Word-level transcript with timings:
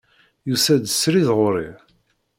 Yusa-d 0.47 0.85
srid 0.91 1.27
ɣer-i. 1.37 1.69